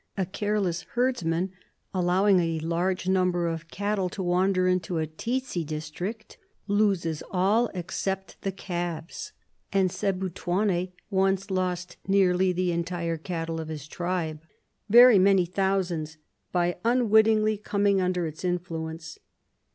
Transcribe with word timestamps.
A 0.17 0.25
careless 0.25 0.81
herdsman 0.95 1.51
allowing 1.93 2.39
a 2.39 2.57
large 2.61 3.07
number 3.07 3.47
of 3.47 3.67
cattle 3.67 4.09
to 4.09 4.23
wander 4.23 4.67
into 4.67 4.97
a 4.97 5.05
tsetse 5.05 5.63
district 5.63 6.39
loses 6.65 7.21
all 7.29 7.69
except 7.75 8.41
the 8.41 8.51
calves; 8.51 9.31
and 9.71 9.91
Sebutuane 9.91 10.91
once 11.11 11.51
lost 11.51 11.97
nearly 12.07 12.51
the 12.51 12.71
entire 12.71 13.17
cattle 13.17 13.59
of 13.61 13.67
his 13.67 13.87
tribe— 13.87 14.41
very 14.89 15.19
many 15.19 15.45
thousands— 15.45 16.17
by 16.51 16.77
unwittingly 16.83 17.59
coming 17.59 18.01
under 18.01 18.25
its 18.25 18.43
influence. 18.43 19.19